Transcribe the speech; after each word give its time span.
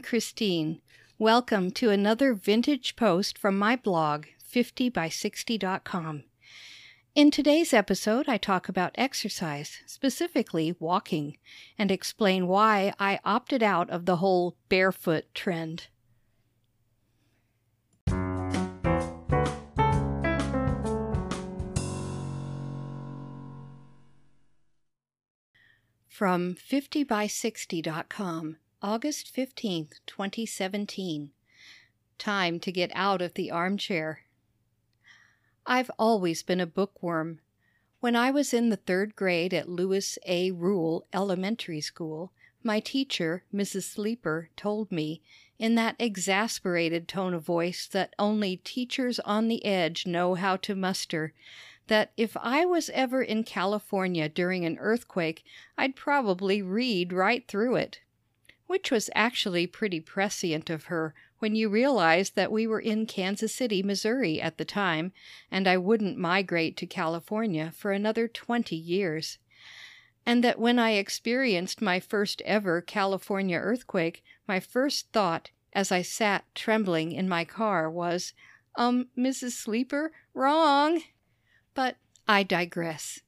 Christine. 0.00 0.80
Welcome 1.18 1.70
to 1.72 1.90
another 1.90 2.32
vintage 2.32 2.96
post 2.96 3.36
from 3.36 3.58
my 3.58 3.76
blog, 3.76 4.24
50by60.com. 4.50 6.24
In 7.14 7.30
today's 7.30 7.74
episode, 7.74 8.26
I 8.26 8.38
talk 8.38 8.70
about 8.70 8.94
exercise, 8.94 9.80
specifically 9.84 10.74
walking, 10.78 11.36
and 11.76 11.90
explain 11.90 12.46
why 12.46 12.94
I 12.98 13.20
opted 13.26 13.62
out 13.62 13.90
of 13.90 14.06
the 14.06 14.16
whole 14.16 14.56
barefoot 14.70 15.26
trend. 15.34 15.88
From 26.08 26.54
50by60.com, 26.54 28.56
August 28.86 29.34
15th, 29.34 29.92
2017. 30.04 31.30
Time 32.18 32.60
to 32.60 32.70
get 32.70 32.90
out 32.94 33.22
of 33.22 33.32
the 33.32 33.50
armchair. 33.50 34.24
I've 35.64 35.90
always 35.98 36.42
been 36.42 36.60
a 36.60 36.66
bookworm. 36.66 37.40
When 38.00 38.14
I 38.14 38.30
was 38.30 38.52
in 38.52 38.68
the 38.68 38.76
third 38.76 39.16
grade 39.16 39.54
at 39.54 39.70
Lewis 39.70 40.18
A. 40.26 40.50
Rule 40.50 41.06
Elementary 41.14 41.80
School, 41.80 42.30
my 42.62 42.78
teacher, 42.78 43.42
Mrs. 43.54 43.84
Sleeper, 43.84 44.50
told 44.54 44.92
me, 44.92 45.22
in 45.58 45.76
that 45.76 45.96
exasperated 45.98 47.08
tone 47.08 47.32
of 47.32 47.42
voice 47.42 47.86
that 47.86 48.14
only 48.18 48.58
teachers 48.58 49.18
on 49.20 49.48
the 49.48 49.64
edge 49.64 50.06
know 50.06 50.34
how 50.34 50.56
to 50.56 50.74
muster, 50.74 51.32
that 51.86 52.12
if 52.18 52.36
I 52.36 52.66
was 52.66 52.90
ever 52.90 53.22
in 53.22 53.44
California 53.44 54.28
during 54.28 54.66
an 54.66 54.76
earthquake, 54.78 55.42
I'd 55.78 55.96
probably 55.96 56.60
read 56.60 57.14
right 57.14 57.48
through 57.48 57.76
it. 57.76 58.00
Which 58.66 58.90
was 58.90 59.10
actually 59.14 59.66
pretty 59.66 60.00
prescient 60.00 60.70
of 60.70 60.84
her 60.84 61.14
when 61.38 61.54
you 61.54 61.68
realize 61.68 62.30
that 62.30 62.50
we 62.50 62.66
were 62.66 62.80
in 62.80 63.04
Kansas 63.04 63.54
City, 63.54 63.82
Missouri 63.82 64.40
at 64.40 64.56
the 64.56 64.64
time, 64.64 65.12
and 65.50 65.68
I 65.68 65.76
wouldn't 65.76 66.16
migrate 66.16 66.76
to 66.78 66.86
California 66.86 67.72
for 67.76 67.92
another 67.92 68.26
20 68.26 68.74
years. 68.74 69.38
And 70.24 70.42
that 70.42 70.58
when 70.58 70.78
I 70.78 70.92
experienced 70.92 71.82
my 71.82 72.00
first 72.00 72.40
ever 72.42 72.80
California 72.80 73.58
earthquake, 73.58 74.24
my 74.48 74.60
first 74.60 75.12
thought 75.12 75.50
as 75.74 75.92
I 75.92 76.00
sat 76.02 76.44
trembling 76.54 77.12
in 77.12 77.28
my 77.28 77.44
car 77.44 77.90
was, 77.90 78.32
Um, 78.76 79.08
Mrs. 79.16 79.52
Sleeper, 79.52 80.12
wrong. 80.32 81.02
But 81.74 81.96
I 82.26 82.42
digress. 82.42 83.20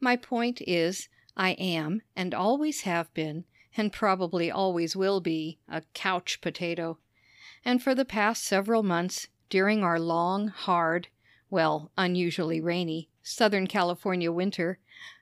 My 0.00 0.16
point 0.16 0.60
is, 0.62 1.08
I 1.36 1.50
am, 1.52 2.02
and 2.16 2.34
always 2.34 2.80
have 2.82 3.12
been, 3.14 3.44
and 3.76 3.92
probably 3.92 4.50
always 4.50 4.94
will 4.94 5.20
be, 5.20 5.58
a 5.68 5.82
couch 5.94 6.40
potato. 6.40 6.98
And 7.64 7.82
for 7.82 7.94
the 7.94 8.04
past 8.04 8.42
several 8.42 8.82
months, 8.82 9.28
during 9.48 9.82
our 9.82 10.00
long, 10.00 10.48
hard, 10.48 11.08
well, 11.50 11.90
unusually 11.96 12.60
rainy, 12.60 13.08
Southern 13.22 13.66
California 13.66 14.32
winter, 14.32 14.78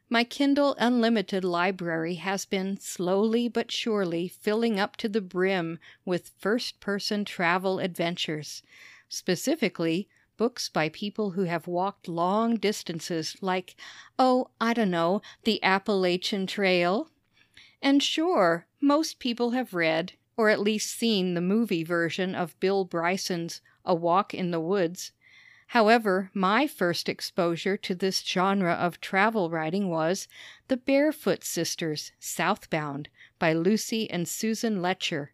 my 0.08 0.24
Kindle 0.24 0.74
Unlimited 0.78 1.44
library 1.44 2.14
has 2.14 2.44
been 2.44 2.76
slowly 2.78 3.48
but 3.48 3.70
surely 3.70 4.26
filling 4.26 4.80
up 4.80 4.96
to 4.96 5.08
the 5.08 5.20
brim 5.20 5.78
with 6.04 6.32
first 6.38 6.80
person 6.80 7.24
travel 7.24 7.78
adventures. 7.78 8.62
Specifically, 9.08 10.08
books 10.36 10.68
by 10.68 10.88
people 10.88 11.30
who 11.32 11.44
have 11.44 11.68
walked 11.68 12.08
long 12.08 12.56
distances, 12.56 13.36
like, 13.40 13.76
oh, 14.18 14.50
I 14.60 14.72
don't 14.72 14.90
know, 14.90 15.22
the 15.44 15.62
Appalachian 15.62 16.46
Trail. 16.46 17.08
And 17.82 18.02
sure, 18.02 18.66
most 18.80 19.18
people 19.18 19.50
have 19.50 19.74
read, 19.74 20.12
or 20.36 20.48
at 20.48 20.60
least 20.60 20.96
seen 20.98 21.34
the 21.34 21.40
movie 21.40 21.84
version 21.84 22.34
of 22.34 22.58
Bill 22.60 22.84
Bryson's 22.84 23.60
A 23.84 23.94
Walk 23.94 24.34
in 24.34 24.50
the 24.50 24.60
Woods. 24.60 25.12
However, 25.68 26.30
my 26.34 26.66
first 26.66 27.08
exposure 27.08 27.76
to 27.76 27.94
this 27.94 28.20
genre 28.22 28.72
of 28.72 29.00
travel 29.00 29.50
writing 29.50 29.88
was 29.88 30.26
The 30.68 30.76
Barefoot 30.76 31.44
Sisters, 31.44 32.12
Southbound 32.18 33.08
by 33.38 33.52
Lucy 33.52 34.10
and 34.10 34.26
Susan 34.28 34.82
Letcher. 34.82 35.32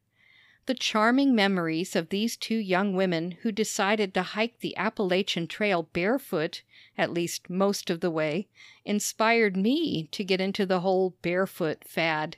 The 0.67 0.75
charming 0.75 1.33
memories 1.33 1.95
of 1.95 2.09
these 2.09 2.37
two 2.37 2.57
young 2.57 2.97
women 2.97 3.33
who 3.43 3.53
decided 3.53 4.13
to 4.15 4.23
hike 4.23 4.59
the 4.59 4.77
Appalachian 4.77 5.47
Trail 5.47 5.85
barefoot, 5.85 6.63
at 6.99 7.13
least 7.13 7.49
most 7.49 7.89
of 7.89 8.01
the 8.01 8.11
way, 8.11 8.49
inspired 8.85 9.57
me 9.57 10.09
to 10.11 10.25
get 10.25 10.41
into 10.41 10.67
the 10.67 10.81
whole 10.81 11.17
barefoot 11.23 11.85
fad. 11.85 12.37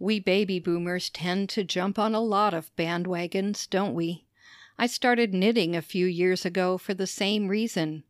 We 0.00 0.18
baby 0.18 0.58
boomers 0.58 1.08
tend 1.08 1.48
to 1.50 1.62
jump 1.62 2.00
on 2.00 2.14
a 2.14 2.20
lot 2.20 2.52
of 2.52 2.74
bandwagons, 2.74 3.70
don't 3.70 3.94
we? 3.94 4.24
I 4.76 4.88
started 4.88 5.32
knitting 5.32 5.76
a 5.76 5.82
few 5.82 6.06
years 6.06 6.44
ago 6.44 6.76
for 6.76 6.94
the 6.94 7.06
same 7.06 7.46
reason. 7.46 8.02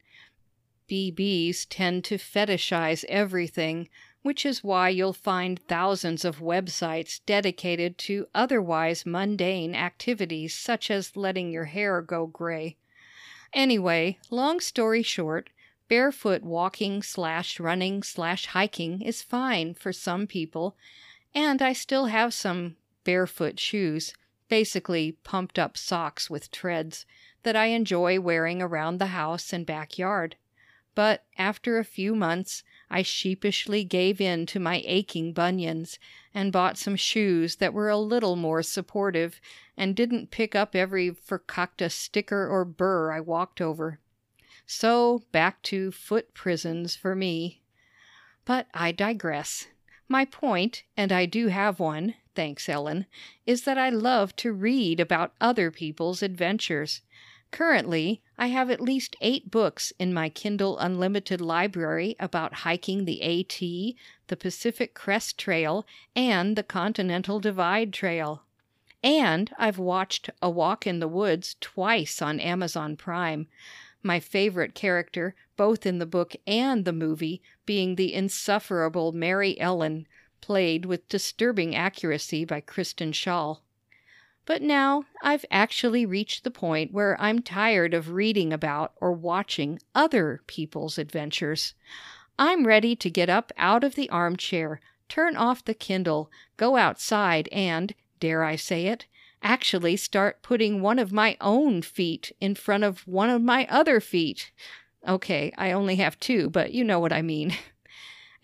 BBs 0.88 1.66
tend 1.68 2.04
to 2.04 2.16
fetishize 2.16 3.04
everything, 3.04 3.88
which 4.26 4.44
is 4.44 4.64
why 4.64 4.88
you'll 4.88 5.12
find 5.12 5.60
thousands 5.68 6.24
of 6.24 6.40
websites 6.40 7.20
dedicated 7.26 7.96
to 7.96 8.26
otherwise 8.34 9.06
mundane 9.06 9.72
activities 9.72 10.52
such 10.52 10.90
as 10.90 11.16
letting 11.16 11.52
your 11.52 11.66
hair 11.66 12.02
go 12.02 12.26
gray. 12.26 12.76
Anyway, 13.52 14.18
long 14.28 14.58
story 14.58 15.00
short, 15.00 15.48
barefoot 15.86 16.42
walking 16.42 17.04
slash 17.04 17.60
running 17.60 18.02
slash 18.02 18.46
hiking 18.46 19.00
is 19.00 19.22
fine 19.22 19.72
for 19.72 19.92
some 19.92 20.26
people, 20.26 20.76
and 21.32 21.62
I 21.62 21.72
still 21.72 22.06
have 22.06 22.34
some 22.34 22.74
barefoot 23.04 23.60
shoes, 23.60 24.12
basically 24.48 25.12
pumped 25.22 25.56
up 25.56 25.76
socks 25.76 26.28
with 26.28 26.50
treads, 26.50 27.06
that 27.44 27.54
I 27.54 27.66
enjoy 27.66 28.18
wearing 28.18 28.60
around 28.60 28.98
the 28.98 29.14
house 29.14 29.52
and 29.52 29.64
backyard. 29.64 30.34
But 30.96 31.24
after 31.38 31.78
a 31.78 31.84
few 31.84 32.16
months, 32.16 32.64
I 32.90 33.02
sheepishly 33.02 33.84
gave 33.84 34.20
in 34.20 34.46
to 34.46 34.60
my 34.60 34.82
aching 34.84 35.32
bunions 35.32 35.98
and 36.32 36.52
bought 36.52 36.78
some 36.78 36.96
shoes 36.96 37.56
that 37.56 37.74
were 37.74 37.88
a 37.88 37.98
little 37.98 38.36
more 38.36 38.62
supportive 38.62 39.40
and 39.76 39.96
didn't 39.96 40.30
pick 40.30 40.54
up 40.54 40.76
every 40.76 41.10
verkackte 41.10 41.90
sticker 41.90 42.48
or 42.48 42.64
burr 42.64 43.12
I 43.12 43.20
walked 43.20 43.60
over. 43.60 43.98
So 44.66 45.22
back 45.32 45.62
to 45.62 45.90
foot 45.90 46.34
prisons 46.34 46.96
for 46.96 47.14
me. 47.14 47.62
But 48.44 48.68
I 48.74 48.92
digress. 48.92 49.66
My 50.08 50.24
point, 50.24 50.84
and 50.96 51.10
I 51.10 51.26
do 51.26 51.48
have 51.48 51.80
one, 51.80 52.14
thanks 52.34 52.68
Ellen, 52.68 53.06
is 53.44 53.62
that 53.62 53.78
I 53.78 53.88
love 53.88 54.36
to 54.36 54.52
read 54.52 55.00
about 55.00 55.34
other 55.40 55.70
people's 55.70 56.22
adventures. 56.22 57.02
Currently, 57.50 58.20
I 58.36 58.48
have 58.48 58.70
at 58.70 58.80
least 58.80 59.16
eight 59.20 59.50
books 59.50 59.92
in 59.98 60.12
my 60.12 60.28
Kindle 60.28 60.78
Unlimited 60.78 61.40
library 61.40 62.16
about 62.18 62.54
hiking 62.54 63.04
the 63.04 63.22
AT, 63.22 63.58
the 64.26 64.36
Pacific 64.36 64.94
Crest 64.94 65.38
Trail, 65.38 65.86
and 66.14 66.56
the 66.56 66.62
Continental 66.62 67.40
Divide 67.40 67.92
Trail. 67.92 68.42
And 69.02 69.52
I've 69.58 69.78
watched 69.78 70.30
A 70.42 70.50
Walk 70.50 70.86
in 70.86 70.98
the 70.98 71.08
Woods 71.08 71.56
twice 71.60 72.20
on 72.20 72.40
Amazon 72.40 72.96
Prime. 72.96 73.46
My 74.02 74.20
favorite 74.20 74.74
character, 74.74 75.34
both 75.56 75.86
in 75.86 75.98
the 75.98 76.06
book 76.06 76.34
and 76.46 76.84
the 76.84 76.92
movie, 76.92 77.40
being 77.64 77.94
the 77.94 78.12
insufferable 78.12 79.12
Mary 79.12 79.58
Ellen, 79.60 80.06
played 80.40 80.84
with 80.84 81.08
disturbing 81.08 81.74
accuracy 81.74 82.44
by 82.44 82.60
Kristen 82.60 83.12
Schaal. 83.12 83.60
But 84.46 84.62
now 84.62 85.04
I've 85.22 85.44
actually 85.50 86.06
reached 86.06 86.44
the 86.44 86.52
point 86.52 86.92
where 86.92 87.20
I'm 87.20 87.42
tired 87.42 87.92
of 87.92 88.12
reading 88.12 88.52
about 88.52 88.92
or 89.00 89.12
watching 89.12 89.80
other 89.94 90.40
people's 90.46 90.98
adventures. 90.98 91.74
I'm 92.38 92.66
ready 92.66 92.94
to 92.96 93.10
get 93.10 93.28
up 93.28 93.52
out 93.58 93.82
of 93.82 93.96
the 93.96 94.08
armchair, 94.08 94.80
turn 95.08 95.36
off 95.36 95.64
the 95.64 95.74
Kindle, 95.74 96.30
go 96.56 96.76
outside, 96.76 97.48
and, 97.50 97.94
dare 98.20 98.44
I 98.44 98.54
say 98.56 98.86
it, 98.86 99.06
actually 99.42 99.96
start 99.96 100.42
putting 100.42 100.80
one 100.80 100.98
of 100.98 101.12
my 101.12 101.36
own 101.40 101.82
feet 101.82 102.32
in 102.40 102.54
front 102.54 102.84
of 102.84 103.06
one 103.06 103.30
of 103.30 103.42
my 103.42 103.66
other 103.68 104.00
feet. 104.00 104.52
Okay, 105.06 105.52
I 105.58 105.72
only 105.72 105.96
have 105.96 106.20
two, 106.20 106.50
but 106.50 106.72
you 106.72 106.84
know 106.84 107.00
what 107.00 107.12
I 107.12 107.22
mean. 107.22 107.54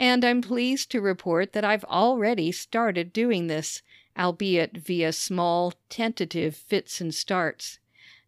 And 0.02 0.24
I'm 0.24 0.42
pleased 0.42 0.90
to 0.90 1.00
report 1.00 1.52
that 1.52 1.64
I've 1.64 1.84
already 1.84 2.50
started 2.50 3.12
doing 3.12 3.46
this 3.46 3.82
albeit 4.18 4.76
via 4.76 5.12
small, 5.12 5.72
tentative 5.88 6.56
fits 6.56 7.00
and 7.00 7.14
starts. 7.14 7.78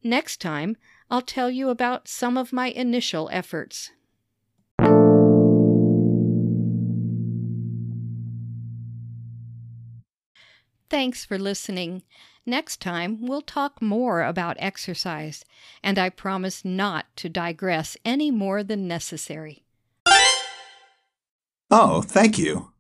Next 0.03 0.41
time, 0.41 0.77
I'll 1.11 1.21
tell 1.21 1.51
you 1.51 1.69
about 1.69 2.09
some 2.09 2.39
of 2.39 2.53
my 2.53 2.69
initial 2.69 3.29
efforts. 3.33 3.91
Thanks 10.89 11.25
for 11.25 11.39
listening. 11.39 12.03
Next 12.47 12.81
time, 12.81 13.27
we'll 13.27 13.43
talk 13.43 13.83
more 13.83 14.23
about 14.23 14.57
exercise, 14.61 15.45
and 15.83 15.99
I 15.99 16.09
promise 16.09 16.65
not 16.65 17.07
to 17.17 17.29
digress 17.29 17.97
any 18.05 18.31
more 18.31 18.63
than 18.63 18.87
necessary. 18.87 19.65
Oh, 21.71 22.03
thank 22.03 22.39
you. 22.39 22.74